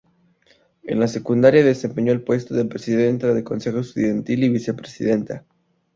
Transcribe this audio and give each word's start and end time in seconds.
En 0.81 0.99
la 0.99 1.07
secundaria, 1.07 1.63
desempeñó 1.63 2.11
el 2.11 2.23
puesto 2.23 2.55
de 2.55 2.65
presidenta 2.65 3.31
del 3.35 3.43
consejo 3.43 3.81
estudiantil 3.81 4.43
y 4.45 4.49
vicepresidenta. 4.49 5.45